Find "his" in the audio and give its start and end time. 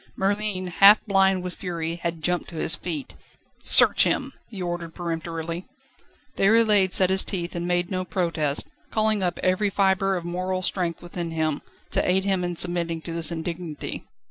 2.55-2.75, 7.11-7.23